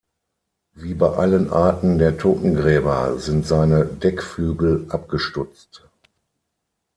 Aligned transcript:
Wie 0.73 0.95
bei 0.95 1.09
allen 1.11 1.51
Arten 1.51 1.99
der 1.99 2.17
Totengräber 2.17 3.19
sind 3.19 3.45
seine 3.45 3.85
Deckflügel 3.85 4.87
abgestutzt. 4.89 5.83